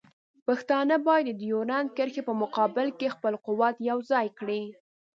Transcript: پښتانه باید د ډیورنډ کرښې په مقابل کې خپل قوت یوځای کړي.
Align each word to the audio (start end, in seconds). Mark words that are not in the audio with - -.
پښتانه 0.47 0.95
باید 1.07 1.27
د 1.37 1.37
ډیورنډ 1.41 1.87
کرښې 1.97 2.21
په 2.27 2.33
مقابل 2.41 2.87
کې 2.99 3.13
خپل 3.15 3.33
قوت 3.47 3.75
یوځای 3.89 4.27
کړي. 4.39 4.63